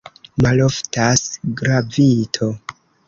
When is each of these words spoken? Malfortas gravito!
Malfortas 0.45 1.25
gravito! 1.61 2.51